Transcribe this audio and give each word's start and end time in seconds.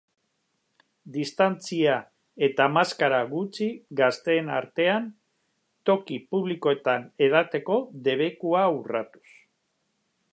Distantzia 1.17 1.97
eta 2.47 2.65
maskara 2.77 3.19
gutxi 3.33 3.67
gazteen 4.01 4.49
artean, 4.61 5.05
toki 5.91 6.17
publikoetan 6.33 7.07
edateko 7.27 7.81
debekua 8.09 8.69
urratuz. 8.81 9.29